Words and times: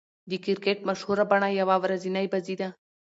د 0.29 0.31
کرکټ 0.45 0.77
مشهوره 0.89 1.25
بڼه 1.31 1.49
يوه 1.59 1.75
ورځنۍ 1.83 2.25
بازي 2.33 2.55
ده. 2.61 2.69